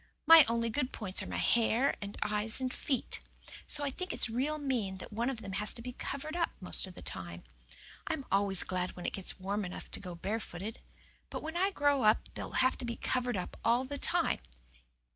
My 0.25 0.45
only 0.47 0.71
good 0.71 0.91
points 0.91 1.21
are 1.21 1.27
my 1.27 1.35
hair 1.37 1.95
and 2.01 2.17
eyes 2.23 2.59
and 2.59 2.73
feet. 2.73 3.19
So 3.67 3.83
I 3.83 3.91
think 3.91 4.11
it's 4.11 4.31
real 4.31 4.57
mean 4.57 4.97
that 4.97 5.13
one 5.13 5.29
of 5.29 5.43
them 5.43 5.51
has 5.51 5.75
to 5.75 5.81
be 5.83 5.93
covered 5.93 6.35
up 6.35 6.49
the 6.57 6.65
most 6.65 6.87
of 6.87 6.95
the 6.95 7.03
time. 7.03 7.43
I'm 8.07 8.25
always 8.31 8.63
glad 8.63 8.95
when 8.95 9.05
it 9.05 9.13
gets 9.13 9.39
warm 9.39 9.63
enough 9.63 9.91
to 9.91 9.99
go 9.99 10.15
barefooted. 10.15 10.79
But, 11.29 11.43
when 11.43 11.55
I 11.55 11.69
grow 11.69 12.01
up 12.01 12.33
they'll 12.33 12.53
have 12.65 12.79
to 12.79 12.95
covered 12.95 13.37
all 13.63 13.83
the 13.85 13.99
time. 13.99 14.39